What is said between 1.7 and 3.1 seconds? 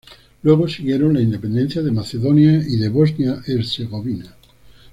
de Macedonia y de